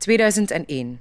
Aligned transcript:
2001. 0.00 1.00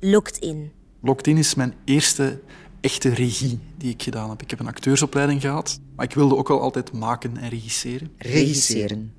Locked 0.00 0.38
in. 0.38 0.72
Locked 1.00 1.26
in 1.26 1.36
is 1.36 1.54
mijn 1.54 1.74
eerste 1.84 2.40
echte 2.80 3.08
regie 3.08 3.58
die 3.76 3.92
ik 3.92 4.02
gedaan 4.02 4.30
heb. 4.30 4.42
Ik 4.42 4.50
heb 4.50 4.60
een 4.60 4.66
acteursopleiding 4.66 5.40
gehad, 5.40 5.80
maar 5.96 6.04
ik 6.04 6.14
wilde 6.14 6.36
ook 6.36 6.50
al 6.50 6.60
altijd 6.60 6.92
maken 6.92 7.36
en 7.36 7.48
regisseren. 7.48 8.12
Regisseren. 8.18 9.14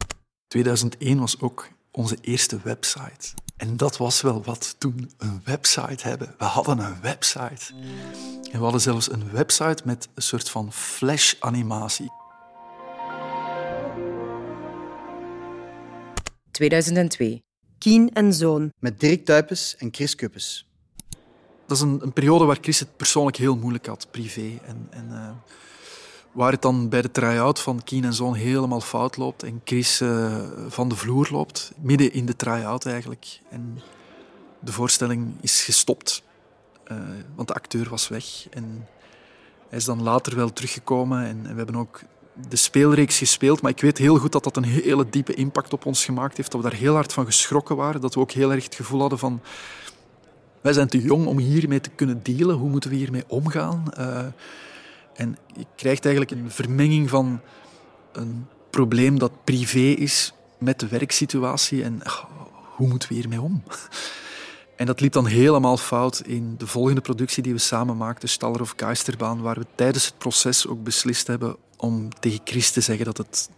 2001 0.48 1.20
was 1.20 1.40
ook 1.40 1.70
onze 1.92 2.18
eerste 2.22 2.60
website. 2.64 3.34
En 3.58 3.78
dat 3.78 3.98
was 3.98 4.22
wel 4.22 4.44
wat 4.44 4.76
toen, 4.78 5.12
een 5.18 5.42
website 5.46 6.08
hebben. 6.08 6.36
We 6.38 6.46
hadden 6.46 6.80
een 6.80 7.02
website. 7.02 7.74
En 8.52 8.58
we 8.58 8.64
hadden 8.64 8.82
zelfs 8.82 9.12
een 9.12 9.32
website 9.32 9.82
met 9.86 10.10
een 10.14 10.22
soort 10.22 10.50
van 10.50 10.74
flash-animatie. 10.74 12.12
2002. 16.52 17.42
Kien 17.82 18.14
en 18.14 18.34
Zoon. 18.34 18.74
Met 18.80 19.00
Dirk 19.00 19.26
Tuipes 19.26 19.76
en 19.78 19.88
Chris 19.92 20.16
Kuppes. 20.16 20.68
Dat 21.66 21.78
is 21.78 21.84
een, 21.84 22.00
een 22.02 22.14
periode 22.14 22.46
waar 22.46 22.58
Chris 22.62 22.80
het 22.80 22.98
persoonlijk 22.98 23.38
heel 23.38 23.56
moeilijk 23.58 23.86
had, 23.86 24.08
privé. 24.12 24.60
En, 24.66 24.88
en 24.90 25.08
eh, 25.12 25.30
waar 26.32 26.52
het 26.52 26.62
dan 26.62 26.90
bij 26.90 27.02
de 27.02 27.12
try-out 27.12 27.60
van 27.60 27.84
Keen 27.84 28.04
en 28.04 28.14
Zoon 28.14 28.34
helemaal 28.34 28.82
fout 28.82 29.18
loopt 29.18 29.44
en 29.44 29.62
Chris 29.64 30.02
eh, 30.02 30.38
van 30.68 30.90
de 30.90 30.96
vloer 30.96 31.28
loopt, 31.32 31.72
midden 31.80 32.14
in 32.14 32.26
de 32.26 32.36
try-out 32.36 32.86
eigenlijk. 32.86 33.40
En 33.50 33.80
de 34.60 34.72
voorstelling 34.72 35.34
is 35.40 35.64
gestopt, 35.64 36.24
eh, 36.84 36.98
want 37.36 37.48
de 37.48 37.54
acteur 37.54 37.90
was 37.90 38.08
weg. 38.08 38.50
En 38.50 38.88
hij 39.70 39.78
is 39.78 39.86
dan 39.86 40.04
later 40.04 40.36
wel 40.36 40.54
teruggekomen 40.54 41.26
en, 41.26 41.46
en 41.46 41.52
we 41.52 41.58
hebben 41.58 41.76
ook 41.76 42.02
de 42.50 42.56
speelreeks 42.56 43.18
gespeeld, 43.18 43.62
maar 43.62 43.72
ik 43.72 43.82
weet 43.82 43.98
heel 43.98 44.18
goed 44.18 44.32
dat 44.32 44.44
dat 44.44 44.58
een 44.58 44.64
hele 44.64 45.10
diepe 45.10 45.34
impact 45.34 45.74
op 45.74 45.86
ons 45.86 46.06
gemaakt 46.06 46.38
heeft, 46.38 46.52
dat 46.52 46.62
we 46.62 46.70
daar 46.70 46.80
heel 46.80 46.94
hard 46.94 47.14
van 47.14 47.26
geschrokken 47.26 47.76
waren, 47.76 48.02
dat 48.02 48.14
we 48.14 48.20
ook 48.20 48.32
heel 48.32 48.52
erg 48.52 48.64
het 48.64 48.76
gevoel 48.76 49.00
hadden 49.00 49.20
van 49.20 49.42
wij 50.62 50.74
zijn 50.74 50.88
te 50.88 51.02
jong 51.02 51.26
om 51.26 51.38
hiermee 51.38 51.82
te 51.82 51.90
kunnen 51.90 52.20
dealen, 52.24 52.56
hoe 52.56 52.70
moeten 52.70 52.90
we 52.90 52.96
hiermee 52.96 53.24
omgaan? 53.28 53.84
Uh, 54.00 54.26
en 55.14 55.38
je 55.56 55.66
krijgt 55.76 56.06
eigenlijk 56.06 56.42
een 56.42 56.52
vermenging 56.52 57.10
van 57.10 57.42
een 58.12 58.48
probleem 58.70 59.20
dat 59.20 59.32
privé 59.44 59.80
is 59.80 60.34
met 60.58 60.80
de 60.80 60.88
werksituatie 60.88 61.84
en 61.84 62.04
ach, 62.04 62.28
hoe 62.76 62.88
moeten 62.88 63.10
we 63.10 63.16
hiermee 63.16 63.42
om? 63.42 63.64
En 64.76 64.88
dat 64.88 65.00
liep 65.00 65.12
dan 65.12 65.26
helemaal 65.26 65.78
fout 65.78 66.22
in 66.26 66.56
de 66.58 66.68
volgende 66.68 67.02
productie 67.02 67.44
die 67.44 67.54
we 67.54 67.60
samen 67.60 67.98
maakten, 67.98 68.30
Staller 68.30 68.62
of 68.62 68.74
Geisterbaan, 68.76 69.42
waar 69.42 69.60
we 69.60 69.66
tijdens 69.76 70.06
het 70.06 70.18
proces 70.18 70.68
ook 70.68 70.84
beslist 70.84 71.28
hebben 71.28 71.56
om 71.82 72.10
tegen 72.20 72.40
Chris 72.44 72.72
te 72.72 72.82
zeggen 72.82 73.06
dat, 73.06 73.18
het, 73.18 73.50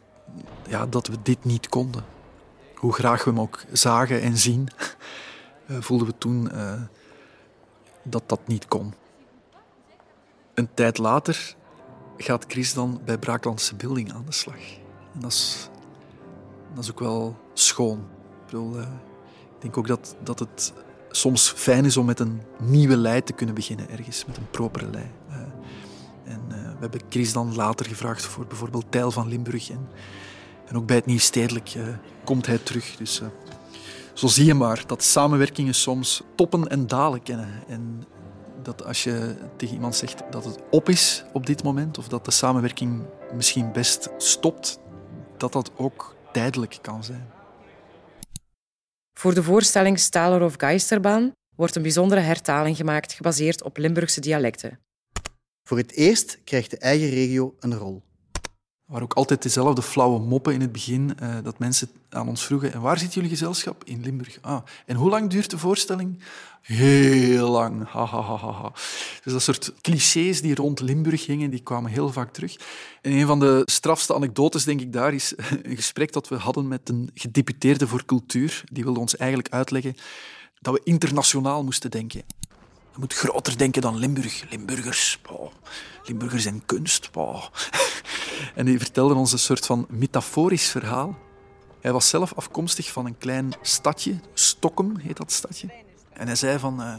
ja, 0.68 0.86
dat 0.86 1.08
we 1.08 1.18
dit 1.24 1.44
niet 1.44 1.70
konden. 1.70 2.04
Hoe 2.76 2.94
graag 2.94 3.24
we 3.24 3.30
hem 3.30 3.40
ook 3.40 3.66
zagen 3.72 4.22
en 4.22 4.38
zien, 4.38 4.68
eh, 5.68 5.78
voelden 5.80 6.08
we 6.08 6.18
toen 6.18 6.50
uh, 6.54 6.82
dat 8.04 8.24
dat 8.26 8.48
niet 8.48 8.68
kon. 8.68 8.94
Een 10.54 10.70
tijd 10.74 10.98
later 10.98 11.56
gaat 12.18 12.46
Chris 12.48 12.74
dan 12.74 13.02
bij 13.06 13.18
Braaklandse 13.18 13.76
Building 13.76 14.14
aan 14.14 14.26
de 14.26 14.32
slag. 14.32 14.62
En 15.14 15.20
dat 15.20 15.32
is, 15.32 15.70
dat 16.74 16.84
is 16.84 16.92
ook 16.92 17.00
wel 17.00 17.38
schoon. 17.54 17.98
Ik, 18.00 18.46
bedoel, 18.46 18.80
uh, 18.80 18.82
ik 19.56 19.62
denk 19.62 19.78
ook 19.78 19.88
dat, 19.88 20.16
dat 20.24 20.40
het 20.40 20.74
soms 21.10 21.52
fijn 21.52 21.86
is 21.86 21.98
om 21.98 22.06
met 22.06 22.20
een 22.20 22.42
nieuwe 22.60 22.98
lei 22.98 23.24
te 23.24 23.34
kunnen 23.34 23.56
beginnen 23.56 23.90
ergens, 23.90 24.26
met 24.26 24.38
een 24.38 24.50
propere 24.50 24.90
lei. 24.90 25.12
En 26.24 26.42
we 26.84 26.90
hebben 26.90 27.10
Chris 27.10 27.34
dan 27.34 27.56
later 27.56 27.86
gevraagd 27.86 28.26
voor 28.26 28.46
bijvoorbeeld 28.46 28.86
Tijl 28.92 29.12
van 29.12 29.28
Limburg. 29.28 29.70
En, 29.70 29.88
en 30.66 30.76
ook 30.76 30.86
bij 30.86 30.96
het 30.96 31.06
Nieuwstedelijk 31.06 31.76
komt 32.24 32.46
hij 32.46 32.58
terug. 32.58 32.96
Dus 32.96 33.22
zo 34.14 34.28
zie 34.28 34.46
je 34.46 34.54
maar 34.54 34.84
dat 34.88 35.04
samenwerkingen 35.04 35.74
soms 35.74 36.24
toppen 36.36 36.68
en 36.68 36.88
dalen 36.88 37.24
kennen. 37.24 37.64
En 37.68 38.04
dat 38.64 38.86
als 38.86 39.04
je 39.04 39.36
tegen 39.58 39.76
iemand 39.76 39.96
zegt 39.96 40.24
dat 40.32 40.46
het 40.46 40.60
op 40.70 40.90
is 40.90 41.24
op 41.34 41.46
dit 41.46 41.64
moment, 41.64 41.98
of 41.98 42.08
dat 42.08 42.26
de 42.26 42.32
samenwerking 42.32 43.04
misschien 43.34 43.72
best 43.72 44.10
stopt, 44.18 44.80
dat 45.38 45.54
dat 45.54 45.72
ook 45.76 46.16
tijdelijk 46.32 46.78
kan 46.82 47.04
zijn. 47.04 47.30
Voor 49.20 49.34
de 49.34 49.44
voorstelling 49.44 50.00
Staler 50.00 50.42
of 50.42 50.54
Geisterbaan 50.58 51.32
wordt 51.56 51.76
een 51.76 51.82
bijzondere 51.82 52.22
hertaling 52.22 52.78
gemaakt 52.78 53.14
gebaseerd 53.14 53.64
op 53.64 53.78
Limburgse 53.78 54.20
dialecten. 54.20 54.80
Voor 55.64 55.78
het 55.78 55.92
eerst 55.92 56.40
krijgt 56.44 56.70
de 56.70 56.78
eigen 56.78 57.10
regio 57.10 57.56
een 57.60 57.78
rol 57.78 58.04
waren 58.94 59.08
ook 59.08 59.18
altijd 59.18 59.42
dezelfde 59.42 59.82
flauwe 59.82 60.20
moppen 60.20 60.54
in 60.54 60.62
het 60.62 60.72
begin, 60.72 61.18
uh, 61.24 61.36
dat 61.44 61.60
mensen 61.60 61.90
aan 62.10 62.28
ons 62.28 62.46
vroegen, 62.46 62.74
en 62.74 62.82
waar 62.82 63.00
zit 63.00 63.14
jullie 63.14 63.30
gezelschap? 63.30 63.84
In 63.84 64.02
Limburg. 64.02 64.38
Ah, 64.42 64.62
en 64.86 64.96
hoe 64.96 65.10
lang 65.10 65.30
duurt 65.30 65.50
de 65.50 65.58
voorstelling? 65.58 66.20
Heel 66.62 67.50
lang. 67.50 67.90
Ha, 67.90 68.06
ha, 68.06 68.22
ha, 68.22 68.38
ha. 68.38 68.72
Dus 69.24 69.34
dat 69.34 69.42
soort 69.42 69.74
clichés 69.82 70.42
die 70.42 70.56
rond 70.56 70.80
Limburg 70.80 71.26
hingen, 71.26 71.50
die 71.50 71.60
kwamen 71.60 71.92
heel 71.92 72.10
vaak 72.10 72.34
terug. 72.34 72.56
En 73.02 73.12
een 73.12 73.26
van 73.26 73.40
de 73.40 73.62
strafste 73.66 74.16
anekdotes, 74.16 74.64
denk 74.64 74.82
ik, 74.82 74.94
daar 74.94 75.14
is 75.14 75.34
een 75.64 75.76
gesprek 75.76 76.14
dat 76.14 76.28
we 76.28 76.36
hadden 76.36 76.68
met 76.68 76.90
een 76.90 77.10
gedeputeerde 77.14 77.88
voor 77.88 78.06
cultuur. 78.06 78.64
Die 78.72 78.84
wilde 78.84 79.00
ons 79.00 79.18
eigenlijk 79.18 79.50
uitleggen 79.54 79.96
dat 80.62 80.74
we 80.74 80.82
internationaal 80.84 81.64
moesten 81.64 81.92
denken. 81.92 82.24
Je 82.94 83.00
moet 83.00 83.14
groter 83.14 83.58
denken 83.58 83.82
dan 83.82 83.98
Limburg. 83.98 84.44
Limburgers, 84.50 85.20
oh, 85.30 85.52
Limburgers 86.04 86.46
en 86.46 86.66
kunst. 86.66 87.10
En 88.56 88.66
die 88.66 88.78
vertelde 88.78 89.14
ons 89.14 89.32
een 89.32 89.40
soort 89.40 89.66
van 89.66 89.86
metaforisch 89.90 90.70
verhaal. 90.70 91.18
Hij 91.82 91.92
was 91.94 92.10
zelf 92.10 92.34
afkomstig 92.34 92.92
van 92.92 93.06
een 93.06 93.18
klein 93.18 93.54
stadje, 93.62 94.20
Stockholm 94.34 94.98
heet 94.98 95.18
dat 95.18 95.32
stadje. 95.32 95.68
En 96.14 96.28
hij 96.28 96.36
zei 96.36 96.60
van, 96.60 96.82
uh, 96.82 96.94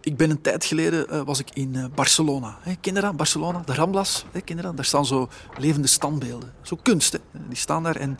ik 0.00 0.16
ben 0.16 0.30
een 0.30 0.40
tijd 0.40 0.64
geleden 0.64 1.06
uh, 1.10 1.22
was 1.22 1.38
ik 1.38 1.50
in 1.52 1.74
uh, 1.74 1.84
Barcelona. 1.94 2.58
Hey, 2.60 2.76
kinderen, 2.80 3.16
Barcelona, 3.16 3.62
de 3.64 3.74
Ramblas, 3.74 4.24
kinderen, 4.44 4.76
daar 4.76 4.84
staan 4.84 5.06
zo 5.06 5.28
levende 5.58 5.88
standbeelden. 5.88 6.54
Zo 6.62 6.78
kunst, 6.82 7.18
die 7.48 7.56
staan 7.56 7.82
daar 7.82 7.96
en 7.96 8.18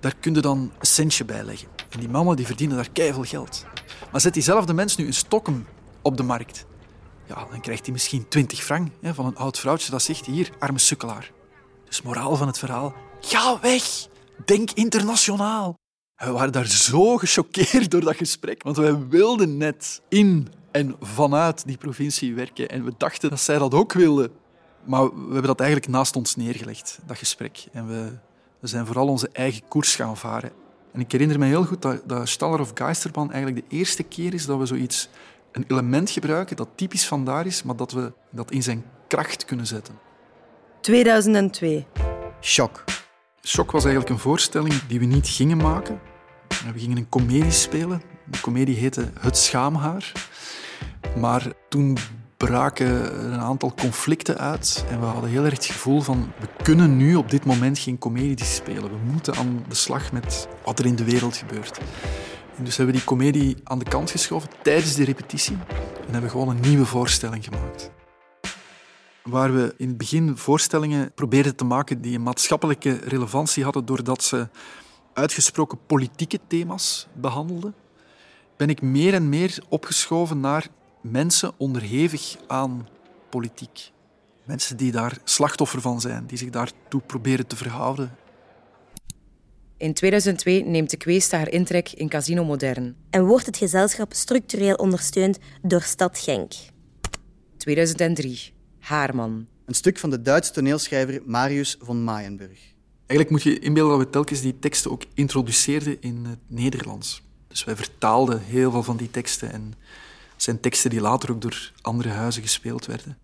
daar 0.00 0.14
kun 0.20 0.34
je 0.34 0.40
dan 0.40 0.58
een 0.58 0.86
centje 0.86 1.24
bij 1.24 1.44
leggen. 1.44 1.68
En 1.90 1.98
die 2.00 2.08
mannen 2.08 2.36
die 2.36 2.46
verdienen 2.46 2.76
daar 2.76 2.90
keihard 2.92 3.28
geld. 3.28 3.66
Maar 4.12 4.20
zet 4.20 4.34
diezelfde 4.34 4.72
mens 4.72 4.96
nu 4.96 5.06
in 5.06 5.14
Stockholm 5.14 5.66
op 6.02 6.16
de 6.16 6.22
markt. 6.22 6.66
Ja, 7.26 7.46
dan 7.50 7.60
krijgt 7.60 7.84
hij 7.84 7.92
misschien 7.92 8.28
20 8.28 8.64
frank 8.64 8.90
van 9.02 9.26
een 9.26 9.36
oud 9.36 9.58
vrouwtje 9.58 9.90
dat 9.90 10.02
zegt, 10.02 10.26
hier, 10.26 10.50
arme 10.58 10.78
sukkelaar. 10.78 11.32
Dus 11.84 12.02
moraal 12.02 12.36
van 12.36 12.46
het 12.46 12.58
verhaal, 12.58 12.94
ga 13.20 13.60
weg, 13.60 14.06
denk 14.44 14.70
internationaal. 14.70 15.74
We 16.16 16.30
waren 16.30 16.52
daar 16.52 16.66
zo 16.66 17.16
gechoqueerd 17.16 17.90
door 17.90 18.00
dat 18.00 18.16
gesprek, 18.16 18.62
want 18.62 18.76
wij 18.76 19.08
wilden 19.08 19.56
net 19.56 20.02
in 20.08 20.48
en 20.70 20.96
vanuit 21.00 21.66
die 21.66 21.76
provincie 21.76 22.34
werken 22.34 22.68
en 22.68 22.84
we 22.84 22.94
dachten 22.96 23.30
dat 23.30 23.40
zij 23.40 23.58
dat 23.58 23.74
ook 23.74 23.92
wilden. 23.92 24.30
Maar 24.84 25.04
we 25.04 25.22
hebben 25.22 25.42
dat 25.42 25.60
eigenlijk 25.60 25.90
naast 25.90 26.16
ons 26.16 26.36
neergelegd, 26.36 26.98
dat 27.06 27.16
gesprek. 27.16 27.66
En 27.72 27.86
we, 27.86 28.12
we 28.60 28.66
zijn 28.66 28.86
vooral 28.86 29.08
onze 29.08 29.28
eigen 29.32 29.62
koers 29.68 29.94
gaan 29.94 30.16
varen. 30.16 30.52
En 30.92 31.00
ik 31.00 31.12
herinner 31.12 31.38
me 31.38 31.46
heel 31.46 31.64
goed 31.64 31.82
dat, 31.82 32.02
dat 32.06 32.28
Staller 32.28 32.60
of 32.60 32.70
Geisterbahn 32.74 33.30
eigenlijk 33.30 33.68
de 33.68 33.76
eerste 33.76 34.02
keer 34.02 34.34
is 34.34 34.46
dat 34.46 34.58
we 34.58 34.66
zoiets, 34.66 35.08
een 35.52 35.64
element 35.68 36.10
gebruiken 36.10 36.56
dat 36.56 36.68
typisch 36.74 37.06
vandaar 37.06 37.46
is, 37.46 37.62
maar 37.62 37.76
dat 37.76 37.92
we 37.92 38.12
dat 38.30 38.50
in 38.50 38.62
zijn 38.62 38.84
kracht 39.08 39.44
kunnen 39.44 39.66
zetten. 39.66 39.98
2002. 40.80 41.86
Shock. 42.40 42.84
Shock 43.44 43.70
was 43.70 43.84
eigenlijk 43.84 44.14
een 44.14 44.20
voorstelling 44.20 44.74
die 44.88 44.98
we 44.98 45.04
niet 45.04 45.28
gingen 45.28 45.56
maken. 45.56 46.00
We 46.72 46.78
gingen 46.78 46.96
een 46.96 47.08
komedie 47.08 47.50
spelen. 47.50 48.02
De 48.24 48.40
komedie 48.40 48.76
heette 48.76 49.10
Het 49.20 49.36
Schaamhaar. 49.36 50.12
Maar 51.16 51.52
toen 51.68 51.96
braken 52.36 53.24
een 53.32 53.40
aantal 53.40 53.74
conflicten 53.74 54.38
uit 54.38 54.84
en 54.90 55.00
we 55.00 55.06
hadden 55.06 55.30
heel 55.30 55.44
erg 55.44 55.54
het 55.54 55.64
gevoel 55.64 56.00
van 56.00 56.32
we 56.40 56.46
kunnen 56.62 56.96
nu 56.96 57.14
op 57.14 57.30
dit 57.30 57.44
moment 57.44 57.78
geen 57.78 57.98
komedie 57.98 58.44
spelen. 58.44 58.90
We 58.90 59.12
moeten 59.12 59.34
aan 59.34 59.64
de 59.68 59.74
slag 59.74 60.12
met 60.12 60.48
wat 60.64 60.78
er 60.78 60.86
in 60.86 60.96
de 60.96 61.04
wereld 61.04 61.36
gebeurt. 61.36 61.78
Dus 62.58 62.76
hebben 62.76 62.94
we 62.94 63.00
die 63.00 63.08
komedie 63.08 63.56
aan 63.64 63.78
de 63.78 63.84
kant 63.84 64.10
geschoven 64.10 64.48
tijdens 64.62 64.94
de 64.94 65.04
repetitie 65.04 65.56
en 66.06 66.12
hebben 66.12 66.30
gewoon 66.30 66.48
een 66.48 66.60
nieuwe 66.60 66.84
voorstelling 66.84 67.44
gemaakt 67.44 67.90
waar 69.22 69.54
we 69.54 69.74
in 69.76 69.88
het 69.88 69.96
begin 69.96 70.36
voorstellingen 70.36 71.12
probeerden 71.14 71.56
te 71.56 71.64
maken 71.64 72.00
die 72.00 72.14
een 72.14 72.22
maatschappelijke 72.22 72.98
relevantie 73.04 73.64
hadden 73.64 73.84
doordat 73.84 74.22
ze 74.22 74.48
uitgesproken 75.12 75.78
politieke 75.86 76.38
thema's 76.46 77.08
behandelden, 77.12 77.74
ben 78.56 78.68
ik 78.68 78.82
meer 78.82 79.14
en 79.14 79.28
meer 79.28 79.58
opgeschoven 79.68 80.40
naar 80.40 80.68
mensen 81.00 81.52
onderhevig 81.56 82.36
aan 82.46 82.88
politiek. 83.30 83.90
Mensen 84.44 84.76
die 84.76 84.92
daar 84.92 85.18
slachtoffer 85.24 85.80
van 85.80 86.00
zijn, 86.00 86.26
die 86.26 86.38
zich 86.38 86.50
daartoe 86.50 87.00
proberen 87.06 87.46
te 87.46 87.56
verhouden. 87.56 88.16
In 89.82 89.94
2002 89.94 90.64
neemt 90.64 90.90
de 90.90 90.96
Kweesta 90.96 91.36
haar 91.36 91.50
intrek 91.50 91.92
in 91.92 92.08
Casino 92.08 92.44
Modern. 92.44 92.96
En 93.10 93.24
wordt 93.24 93.46
het 93.46 93.56
gezelschap 93.56 94.12
structureel 94.12 94.74
ondersteund 94.74 95.38
door 95.62 95.82
Stad 95.82 96.18
Genk. 96.18 96.52
2003. 97.56 98.52
Haarman. 98.78 99.46
Een 99.64 99.74
stuk 99.74 99.98
van 99.98 100.10
de 100.10 100.22
Duitse 100.22 100.52
toneelschrijver 100.52 101.22
Marius 101.24 101.76
von 101.80 102.04
Mayenburg. 102.04 102.58
Eigenlijk 103.06 103.30
moet 103.30 103.42
je 103.42 103.58
inbeelden 103.58 103.96
dat 103.96 104.06
we 104.06 104.12
telkens 104.12 104.40
die 104.40 104.58
teksten 104.58 104.90
ook 104.90 105.02
introduceerden 105.14 105.96
in 106.00 106.24
het 106.28 106.40
Nederlands. 106.46 107.22
Dus 107.48 107.64
wij 107.64 107.76
vertaalden 107.76 108.40
heel 108.42 108.70
veel 108.70 108.82
van 108.82 108.96
die 108.96 109.10
teksten. 109.10 109.52
En 109.52 109.74
het 110.32 110.42
zijn 110.42 110.60
teksten 110.60 110.90
die 110.90 111.00
later 111.00 111.30
ook 111.30 111.40
door 111.40 111.72
andere 111.80 112.08
huizen 112.08 112.42
gespeeld 112.42 112.86
werden. 112.86 113.18